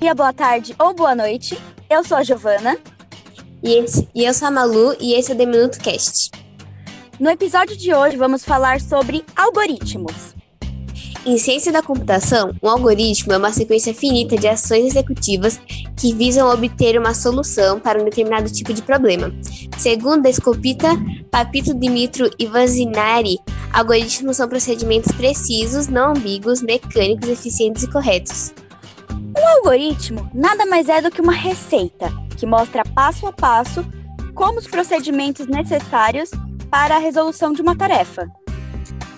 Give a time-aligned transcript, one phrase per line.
[0.00, 1.60] dia, boa tarde ou boa noite.
[1.90, 2.78] Eu sou a Giovana.
[3.62, 6.30] E, esse, e eu sou a Malu e esse é o The Minuto Cast.
[7.18, 10.34] No episódio de hoje vamos falar sobre algoritmos.
[11.26, 15.60] Em ciência da computação, um algoritmo é uma sequência finita de ações executivas
[15.98, 19.30] que visam obter uma solução para um determinado tipo de problema.
[19.76, 20.88] Segundo a Escopita,
[21.30, 23.36] Papito Dimitro e Vazinari,
[23.70, 28.54] algoritmos são procedimentos precisos, não ambíguos, mecânicos, eficientes e corretos.
[29.50, 32.08] Um algoritmo nada mais é do que uma receita
[32.38, 33.84] que mostra passo a passo
[34.32, 36.30] como os procedimentos necessários
[36.70, 38.30] para a resolução de uma tarefa.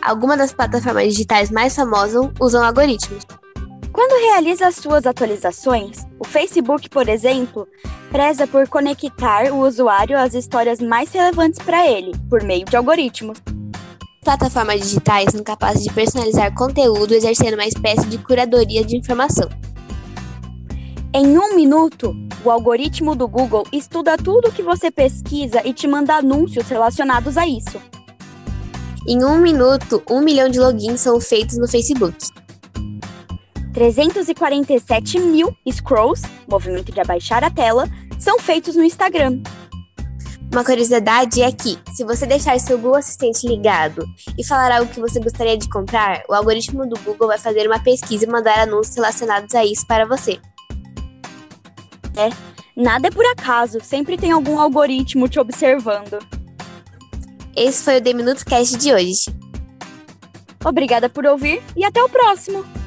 [0.00, 3.26] Algumas das plataformas digitais mais famosas usam algoritmos.
[3.92, 7.66] Quando realiza suas atualizações, o Facebook, por exemplo,
[8.12, 13.42] preza por conectar o usuário às histórias mais relevantes para ele, por meio de algoritmos.
[14.22, 19.48] Plataformas digitais são capazes de personalizar conteúdo exercendo uma espécie de curadoria de informação.
[21.12, 22.14] Em um minuto,
[22.44, 27.36] o algoritmo do Google estuda tudo o que você pesquisa e te manda anúncios relacionados
[27.36, 27.82] a isso.
[29.08, 32.16] Em um minuto, um milhão de logins são feitos no Facebook.
[33.74, 39.42] 347 mil scrolls, movimento de abaixar a tela, são feitos no Instagram.
[40.52, 44.04] Uma curiosidade é que, se você deixar seu Google Assistente ligado
[44.38, 47.80] e falar algo que você gostaria de comprar, o algoritmo do Google vai fazer uma
[47.80, 50.40] pesquisa e mandar anúncios relacionados a isso para você.
[52.16, 52.30] É,
[52.76, 56.18] nada é por acaso, sempre tem algum algoritmo te observando.
[57.56, 59.24] Esse foi o The Minuto Cast de hoje.
[60.64, 62.79] Obrigada por ouvir e até o próximo!